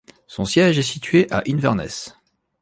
[0.25, 2.17] Son siège est situé à Inverness.